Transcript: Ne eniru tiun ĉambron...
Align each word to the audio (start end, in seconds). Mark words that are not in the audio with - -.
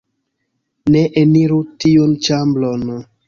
Ne 0.95 1.03
eniru 1.25 1.59
tiun 1.85 2.17
ĉambron... 2.29 2.89